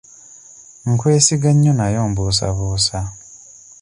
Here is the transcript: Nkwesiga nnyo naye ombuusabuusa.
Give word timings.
Nkwesiga 0.91 1.49
nnyo 1.53 1.71
naye 1.79 1.97
ombuusabuusa. 2.05 2.97